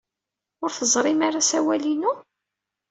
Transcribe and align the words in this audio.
Ur 0.63 0.71
teẓrim 0.71 1.21
ara 1.27 1.37
asawal-inu? 1.45 2.13